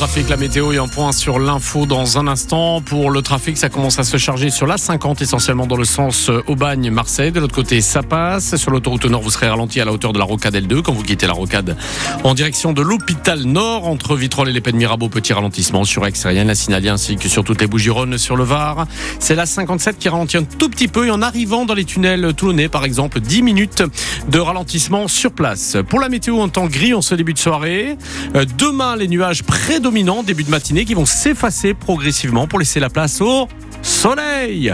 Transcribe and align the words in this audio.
Trafic, 0.00 0.30
la 0.30 0.38
météo 0.38 0.72
et 0.72 0.78
un 0.78 0.88
point 0.88 1.12
sur 1.12 1.38
l'info 1.38 1.84
dans 1.84 2.16
un 2.16 2.26
instant. 2.26 2.80
Pour 2.80 3.10
le 3.10 3.20
trafic, 3.20 3.58
ça 3.58 3.68
commence 3.68 3.98
à 3.98 4.02
se 4.02 4.16
charger 4.16 4.48
sur 4.48 4.66
la 4.66 4.78
50, 4.78 5.20
essentiellement 5.20 5.66
dans 5.66 5.76
le 5.76 5.84
sens 5.84 6.30
euh, 6.30 6.42
Aubagne-Marseille. 6.46 7.32
De 7.32 7.38
l'autre 7.38 7.54
côté, 7.54 7.82
ça 7.82 8.02
passe. 8.02 8.56
Sur 8.56 8.70
l'autoroute 8.70 9.04
nord, 9.04 9.20
vous 9.20 9.30
serez 9.30 9.48
ralenti 9.48 9.78
à 9.78 9.84
la 9.84 9.92
hauteur 9.92 10.14
de 10.14 10.18
la 10.18 10.24
rocade 10.24 10.54
L2 10.54 10.80
quand 10.80 10.94
vous 10.94 11.02
quittez 11.02 11.26
la 11.26 11.34
rocade 11.34 11.76
en 12.24 12.32
direction 12.32 12.72
de 12.72 12.80
l'hôpital 12.80 13.42
nord. 13.42 13.86
Entre 13.88 14.16
Vitrolles 14.16 14.48
et 14.48 14.52
les 14.54 14.62
Pennes 14.62 14.76
Mirabeau, 14.76 15.10
petit 15.10 15.34
ralentissement 15.34 15.84
sur 15.84 16.06
aix 16.06 16.12
la 16.24 16.54
Signalie 16.54 16.88
ainsi 16.88 17.16
que 17.16 17.28
sur 17.28 17.44
toutes 17.44 17.60
les 17.60 17.66
Bougironnes 17.66 18.16
sur 18.16 18.36
le 18.36 18.44
Var. 18.44 18.86
C'est 19.18 19.34
la 19.34 19.44
57 19.44 19.98
qui 19.98 20.08
ralentit 20.08 20.38
un 20.38 20.44
tout 20.44 20.70
petit 20.70 20.88
peu 20.88 21.08
et 21.08 21.10
en 21.10 21.20
arrivant 21.20 21.66
dans 21.66 21.74
les 21.74 21.84
tunnels 21.84 22.32
toulonnais, 22.34 22.70
par 22.70 22.86
exemple, 22.86 23.20
10 23.20 23.42
minutes 23.42 23.82
de 24.30 24.38
ralentissement 24.38 25.08
sur 25.08 25.32
place. 25.32 25.76
Pour 25.90 26.00
la 26.00 26.08
météo 26.08 26.40
en 26.40 26.48
temps 26.48 26.68
gris 26.68 26.94
en 26.94 27.02
ce 27.02 27.14
début 27.14 27.34
de 27.34 27.38
soirée, 27.38 27.98
euh, 28.34 28.46
demain 28.56 28.96
les 28.96 29.06
nuages 29.06 29.42
début 29.90 30.44
de 30.44 30.50
matinée 30.50 30.84
qui 30.84 30.94
vont 30.94 31.04
s'effacer 31.04 31.74
progressivement 31.74 32.46
pour 32.46 32.58
laisser 32.58 32.78
la 32.78 32.88
place 32.88 33.20
au 33.20 33.48
soleil. 33.82 34.72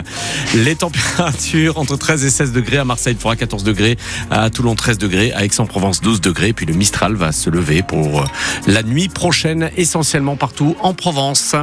Les 0.54 0.74
températures 0.76 1.78
entre 1.78 1.96
13 1.96 2.24
et 2.24 2.30
16 2.30 2.52
degrés 2.52 2.76
à 2.76 2.84
Marseille, 2.84 3.14
il 3.14 3.20
fera 3.20 3.34
14 3.34 3.64
degrés, 3.64 3.96
à 4.30 4.50
Toulon 4.50 4.74
13 4.74 4.98
degrés, 4.98 5.32
à 5.32 5.44
Aix-en-Provence 5.44 6.02
12 6.02 6.20
degrés, 6.20 6.52
puis 6.52 6.66
le 6.66 6.74
Mistral 6.74 7.14
va 7.14 7.32
se 7.32 7.48
lever 7.48 7.82
pour 7.82 8.24
la 8.66 8.82
nuit 8.82 9.08
prochaine, 9.08 9.70
essentiellement 9.76 10.36
partout 10.36 10.76
en 10.80 10.92
Provence. 10.92 11.56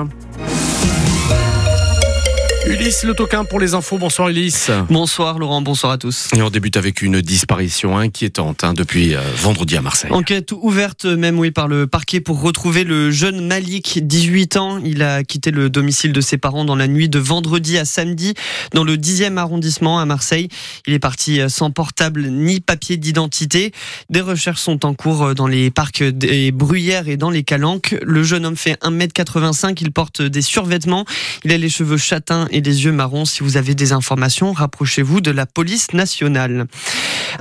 Ulysse 2.73 3.03
Le 3.03 3.13
Toquin 3.13 3.45
pour 3.45 3.59
les 3.59 3.75
infos. 3.75 3.99
Bonsoir 3.99 4.29
Ulysse. 4.29 4.71
Bonsoir 4.89 5.37
Laurent, 5.37 5.61
bonsoir 5.61 5.91
à 5.91 5.99
tous. 5.99 6.29
Et 6.35 6.41
on 6.41 6.49
débute 6.49 6.75
avec 6.75 7.03
une 7.03 7.21
disparition 7.21 7.99
inquiétante 7.99 8.63
hein, 8.63 8.73
depuis 8.73 9.13
euh, 9.13 9.21
vendredi 9.35 9.77
à 9.77 9.81
Marseille. 9.83 10.09
Enquête 10.11 10.51
ouverte 10.53 11.05
même 11.05 11.37
oui 11.37 11.51
par 11.51 11.67
le 11.67 11.85
parquet 11.85 12.19
pour 12.19 12.41
retrouver 12.41 12.83
le 12.83 13.11
jeune 13.11 13.45
Malik, 13.45 13.99
18 14.01 14.57
ans. 14.57 14.79
Il 14.83 15.03
a 15.03 15.23
quitté 15.23 15.51
le 15.51 15.69
domicile 15.69 16.13
de 16.13 16.21
ses 16.21 16.39
parents 16.39 16.65
dans 16.65 16.75
la 16.75 16.87
nuit 16.87 17.09
de 17.09 17.19
vendredi 17.19 17.77
à 17.77 17.85
samedi 17.85 18.33
dans 18.73 18.83
le 18.83 18.97
10e 18.97 19.37
arrondissement 19.37 19.99
à 19.99 20.05
Marseille. 20.05 20.47
Il 20.87 20.95
est 20.95 20.99
parti 20.99 21.41
euh, 21.41 21.49
sans 21.49 21.69
portable 21.69 22.25
ni 22.25 22.59
papier 22.59 22.97
d'identité. 22.97 23.71
Des 24.09 24.21
recherches 24.21 24.61
sont 24.61 24.83
en 24.83 24.95
cours 24.95 25.25
euh, 25.25 25.33
dans 25.35 25.47
les 25.47 25.69
parcs 25.69 26.01
des 26.01 26.51
Bruyères 26.51 27.07
et 27.07 27.17
dans 27.17 27.29
les 27.29 27.43
Calanques. 27.43 27.95
Le 28.01 28.23
jeune 28.23 28.47
homme 28.47 28.57
fait 28.57 28.81
1m85, 28.81 29.77
il 29.79 29.91
porte 29.91 30.23
des 30.23 30.41
survêtements, 30.41 31.05
il 31.43 31.51
a 31.51 31.57
les 31.59 31.69
cheveux 31.69 31.97
châtains 31.97 32.47
et 32.49 32.62
des 32.63 32.85
yeux 32.85 32.91
marrons. 32.91 33.25
Si 33.25 33.43
vous 33.43 33.57
avez 33.57 33.75
des 33.75 33.91
informations, 33.91 34.53
rapprochez-vous 34.53 35.21
de 35.21 35.29
la 35.29 35.45
police 35.45 35.93
nationale. 35.93 36.65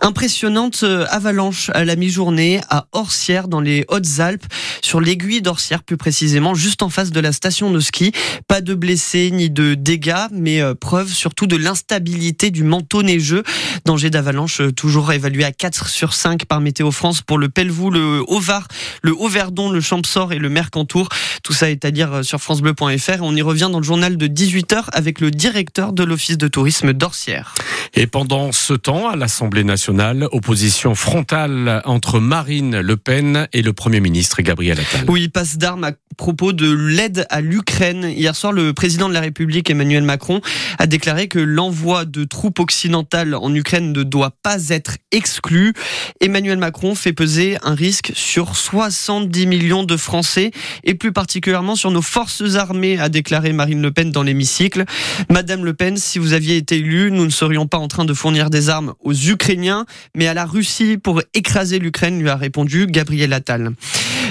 Impressionnante 0.03 0.81
euh, 0.83 1.06
avalanche 1.11 1.70
à 1.75 1.84
la 1.84 1.97
mi-journée 1.97 2.61
à 2.69 2.87
Orsières 2.92 3.48
dans 3.48 3.61
les 3.61 3.84
Hautes-Alpes, 3.89 4.45
sur 4.83 5.01
l'aiguille 5.01 5.42
d'Orsières 5.42 5.83
plus 5.83 5.97
précisément, 5.97 6.55
juste 6.55 6.83
en 6.83 6.89
face 6.89 7.11
de 7.11 7.20
la 7.20 7.33
station 7.33 7.70
de 7.70 7.81
ski. 7.81 8.12
Pas 8.48 8.61
de 8.61 8.75
blessés 8.75 9.31
ni 9.31 9.48
de 9.48 9.75
dégâts, 9.75 10.27
mais 10.33 10.61
euh, 10.61 10.75
preuve 10.75 11.09
surtout 11.09 11.47
de 11.47 11.57
l'instabilité 11.57 12.51
du 12.51 12.64
manteau 12.64 13.03
neigeux. 13.03 13.45
Danger 13.84 14.11
d'avalanche 14.11 14.61
euh, 14.61 14.73
toujours 14.73 15.13
évalué 15.13 15.45
à 15.45 15.52
4 15.52 15.89
sur 15.89 16.14
5 16.14 16.45
par 16.46 16.61
Météo 16.61 16.91
France 16.91 17.23
pour 17.23 17.39
le 17.39 17.48
Pelvoux, 17.48 17.91
le 17.91 18.23
Haut-Var, 18.27 18.67
le 19.02 19.13
Haut-Verdon, 19.13 19.70
le 19.70 19.80
Champsor 19.80 20.33
et 20.33 20.39
le 20.39 20.48
Mercantour. 20.48 21.08
Tout 21.42 21.52
ça 21.52 21.70
est 21.70 21.85
à 21.85 21.91
dire 21.91 22.25
sur 22.25 22.41
francebleu.fr. 22.41 23.23
On 23.23 23.36
y 23.36 23.42
revient 23.42 23.69
dans 23.70 23.79
le 23.79 23.85
journal 23.85 24.17
de 24.17 24.27
18h 24.27 24.85
avec 25.02 25.20
le 25.20 25.33
directeur 25.33 25.92
de 25.92 26.05
l'Office 26.05 26.39
de 26.39 26.46
tourisme 26.46 26.92
d'Orsières. 26.92 27.55
Et 27.95 28.07
pendant 28.07 28.52
ce 28.52 28.73
temps, 28.73 29.08
à 29.08 29.17
l'Assemblée 29.17 29.64
nationale, 29.64 30.29
opposition 30.30 30.95
frontale 30.95 31.83
entre 31.85 32.20
Marine 32.20 32.79
Le 32.79 32.96
Pen 32.96 33.48
et 33.52 33.63
le 33.63 33.73
Premier 33.73 33.98
ministre 33.98 34.42
Gabriel 34.42 34.79
Attal. 34.79 35.07
Oui, 35.08 35.29
passe 35.29 35.58
d'armes 35.58 35.83
à 35.83 35.92
propos 36.17 36.52
de 36.52 36.70
l'aide 36.70 37.27
à 37.30 37.40
l'Ukraine. 37.40 38.05
Hier 38.05 38.34
soir, 38.34 38.52
le 38.52 38.73
président 38.73 39.08
de 39.08 39.14
la 39.14 39.20
République, 39.20 39.70
Emmanuel 39.70 40.02
Macron, 40.02 40.40
a 40.78 40.86
déclaré 40.86 41.28
que 41.28 41.39
l'envoi 41.39 42.05
de 42.05 42.24
troupes 42.24 42.61
occidentales 42.61 43.34
en 43.34 43.55
Ukraine 43.55 43.92
ne 43.92 44.02
doit 44.02 44.33
pas 44.42 44.68
être 44.68 44.98
exclu. 45.11 45.72
Emmanuel 46.20 46.58
Macron 46.58 46.95
fait 46.95 47.12
peser 47.12 47.56
un 47.62 47.74
risque 47.74 48.12
sur 48.14 48.56
70 48.56 49.46
millions 49.46 49.84
de 49.84 49.96
Français 49.96 50.51
et 50.84 50.95
plus 50.95 51.12
particulièrement 51.12 51.77
sur 51.77 51.90
nos 51.90 52.02
forces 52.02 52.56
armées, 52.56 52.98
a 52.98 53.08
déclaré 53.08 53.52
Marine 53.52 53.83
Le 53.83 53.90
Pen 53.90 54.11
dans 54.11 54.22
l'hémicycle. 54.22 54.84
Madame 55.30 55.64
Le 55.64 55.74
Pen, 55.74 55.96
si 55.96 56.18
vous 56.18 56.33
aviez 56.33 56.56
été 56.56 56.77
élue, 56.77 57.11
nous 57.11 57.24
ne 57.24 57.30
serions 57.30 57.67
pas 57.67 57.78
en 57.78 57.89
train 57.89 58.05
de 58.05 58.14
fournir 58.14 58.51
des 58.51 58.68
armes 58.68 58.95
aux 59.01 59.14
Ukrainiens 59.14 59.86
mais 60.14 60.27
à 60.27 60.34
la 60.34 60.45
Russie 60.45 60.98
pour 60.98 61.22
écraser 61.34 61.78
l'Ukraine, 61.78 62.20
lui 62.20 62.28
a 62.28 62.36
répondu 62.36 62.86
Gabriel 62.86 63.33
Attal. 63.33 63.72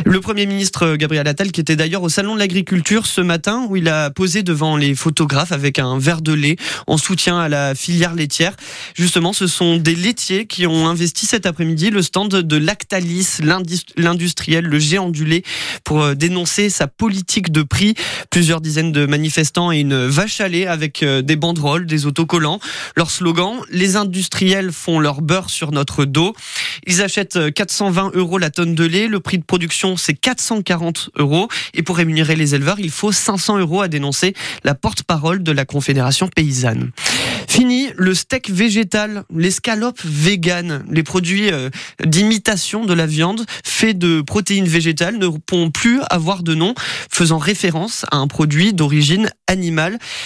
Le 0.06 0.20
Premier 0.20 0.46
ministre 0.46 0.96
Gabriel 0.96 1.28
Attal, 1.28 1.52
qui 1.52 1.62
était 1.62 1.76
d'ailleurs 1.76 2.02
au 2.02 2.10
Salon 2.10 2.34
de 2.34 2.40
l'Agriculture 2.40 3.06
ce 3.06 3.22
matin, 3.22 3.68
où 3.70 3.76
il 3.76 3.88
a 3.88 4.10
posé 4.10 4.42
devant 4.42 4.76
les 4.76 4.96
photographes 4.96 5.52
avec 5.52 5.78
un 5.78 6.00
verre 6.00 6.22
de 6.22 6.34
lait 6.34 6.56
en 6.88 6.98
soutien 6.98 7.38
à 7.38 7.50
la 7.50 7.76
filière 7.76 8.16
laitière. 8.16 8.56
Justement, 8.96 9.32
ce 9.32 9.48
sont 9.48 9.78
des 9.78 9.94
laitiers 9.96 10.48
qui 10.48 10.66
ont 10.66 10.88
investi 10.88 11.26
cet 11.26 11.46
après-midi 11.46 11.92
le 11.92 12.02
stand 12.02 12.30
de 12.30 12.58
Lactalis, 12.58 13.38
l'industriel, 13.98 14.66
le 14.66 14.80
géant 14.80 15.10
du 15.10 15.26
lait, 15.26 15.44
pour 15.84 16.02
euh, 16.02 16.16
dénoncer 16.16 16.70
sa 16.70 16.88
politique 16.88 17.52
de 17.52 17.62
prix. 17.62 17.94
Plusieurs 18.30 18.62
dizaines 18.62 18.92
de 18.92 19.06
manifestants 19.06 19.72
et 19.72 19.80
une 19.80 20.08
vache 20.08 20.42
à 20.42 20.48
lait 20.48 20.66
avec 20.66 21.04
euh, 21.04 21.22
des 21.22 21.36
banderoles, 21.36 21.86
des 21.86 22.06
autocollants. 22.06 22.60
Leur 22.96 23.12
slogan, 23.12 23.58
les 23.70 23.98
industriels 23.98 24.72
font 24.72 25.00
leur 25.00 25.22
beurre 25.22 25.50
sur 25.50 25.72
notre 25.72 26.06
dos. 26.06 26.34
Ils 26.88 27.02
achètent 27.02 27.54
420 27.54 28.08
euh, 28.08 28.20
euros 28.20 28.38
la 28.40 28.50
tonne 28.50 28.74
de 28.74 28.84
lait. 28.84 29.08
Le 29.08 29.20
prix 29.20 29.38
de 29.38 29.44
production 29.44 29.91
c'est 29.97 30.13
440 30.13 31.12
euros. 31.18 31.47
Et 31.74 31.84
pour 31.84 31.97
rémunérer 31.97 32.35
les 32.35 32.56
éleveurs, 32.56 32.79
il 32.79 32.91
faut 32.91 33.12
500 33.12 33.59
euros 33.59 33.81
à 33.81 33.88
dénoncer 33.88 34.34
la 34.63 34.75
porte-parole 34.75 35.44
de 35.44 35.52
la 35.52 35.66
Confédération 35.66 36.28
paysanne. 36.28 36.91
Fini 37.47 37.90
le 37.97 38.13
steak 38.13 38.50
végétal, 38.50 39.24
l'escalope 39.35 40.00
vegan, 40.03 40.85
les 40.90 41.03
produits 41.03 41.52
euh, 41.52 41.69
d'imitation 42.06 42.85
de 42.85 42.94
la 42.94 43.06
viande 43.06 43.46
faits 43.63 43.97
de 43.97 44.22
protéines 44.22 44.68
végétales 44.68 45.18
ne 45.18 45.28
pourront 45.28 45.72
plus 45.72 46.00
avoir 46.09 46.44
de 46.44 46.56
nom 46.56 46.73
faisant 47.12 47.38
référence 47.38 48.06
à 48.12 48.18
un 48.18 48.28
produit 48.28 48.73
d'origine 48.73 49.29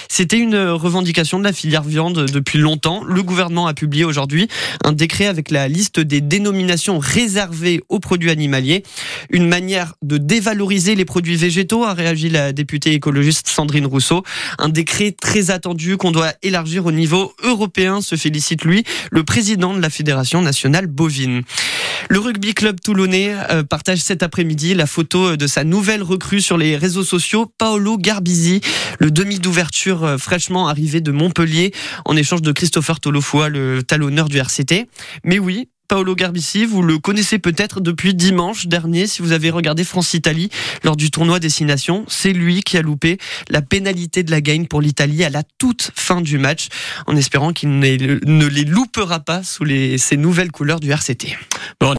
C'était 0.07 0.37
une 0.37 0.55
revendication 0.57 1.39
de 1.39 1.43
la 1.43 1.53
filière 1.53 1.83
viande 1.83 2.25
depuis 2.31 2.59
longtemps. 2.59 3.03
Le 3.03 3.23
gouvernement 3.23 3.65
a 3.65 3.73
publié 3.73 4.03
aujourd'hui 4.03 4.47
un 4.83 4.91
décret 4.91 5.25
avec 5.25 5.49
la 5.49 5.67
liste 5.67 5.99
des 5.99 6.21
dénominations 6.21 6.99
réservées 6.99 7.81
aux 7.89 7.99
produits 7.99 8.29
animaliers. 8.29 8.83
Une 9.31 9.47
manière 9.47 9.95
de 10.03 10.17
dévaloriser 10.17 10.95
les 10.95 11.05
produits 11.05 11.37
végétaux, 11.37 11.85
a 11.85 11.93
réagi 11.93 12.29
la 12.29 12.53
députée 12.53 12.93
écologiste 12.93 13.47
Sandrine 13.47 13.87
Rousseau. 13.87 14.23
Un 14.59 14.69
décret 14.69 15.11
très 15.11 15.49
attendu 15.49 15.97
qu'on 15.97 16.11
doit 16.11 16.33
élargir 16.43 16.85
au 16.85 16.91
niveau 16.91 17.33
européen, 17.43 18.01
se 18.01 18.15
félicite 18.15 18.63
lui, 18.63 18.83
le 19.11 19.23
président 19.23 19.73
de 19.73 19.81
la 19.81 19.89
Fédération 19.89 20.41
nationale 20.41 20.87
bovine. 20.87 21.41
Le 22.09 22.19
rugby 22.19 22.53
club 22.53 22.79
toulonnais 22.79 23.33
euh, 23.49 23.63
partage 23.63 23.99
cet 23.99 24.21
après-midi 24.21 24.75
la 24.75 24.85
photo 24.85 25.37
de 25.37 25.47
sa 25.47 25.63
nouvelle 25.63 26.03
recrue 26.03 26.41
sur 26.41 26.57
les 26.57 26.77
réseaux 26.77 27.03
sociaux, 27.03 27.51
Paolo 27.57 27.97
Garbisi, 27.97 28.61
le 28.99 29.09
demi 29.09 29.39
d'ouverture 29.39 30.03
euh, 30.03 30.17
fraîchement 30.17 30.67
arrivé 30.67 31.01
de 31.01 31.11
Montpellier 31.11 31.73
en 32.05 32.15
échange 32.15 32.41
de 32.43 32.51
Christopher 32.51 32.99
Tolofoa, 32.99 33.49
le 33.49 33.81
talonneur 33.81 34.29
du 34.29 34.37
RCT. 34.37 34.87
Mais 35.23 35.39
oui, 35.39 35.69
Paolo 35.87 36.15
Garbisi, 36.15 36.65
vous 36.65 36.81
le 36.81 36.97
connaissez 36.97 37.37
peut-être 37.37 37.79
depuis 37.79 38.15
dimanche 38.15 38.65
dernier 38.65 39.05
si 39.05 39.21
vous 39.21 39.33
avez 39.33 39.51
regardé 39.51 39.83
France-Italie 39.83 40.49
lors 40.83 40.95
du 40.95 41.11
tournoi 41.11 41.39
Destination. 41.39 42.05
C'est 42.07 42.33
lui 42.33 42.63
qui 42.63 42.77
a 42.77 42.81
loupé 42.81 43.19
la 43.49 43.61
pénalité 43.61 44.23
de 44.23 44.31
la 44.31 44.41
gagne 44.41 44.65
pour 44.65 44.81
l'Italie 44.81 45.23
à 45.23 45.29
la 45.29 45.43
toute 45.59 45.91
fin 45.95 46.21
du 46.21 46.39
match 46.39 46.69
en 47.05 47.15
espérant 47.15 47.53
qu'il 47.53 47.77
ne 47.77 48.45
les 48.47 48.65
loupera 48.65 49.19
pas 49.19 49.43
sous 49.43 49.63
les, 49.63 49.97
ces 49.99 50.17
nouvelles 50.17 50.51
couleurs 50.51 50.79
du 50.79 50.89
RCT. 50.89 51.37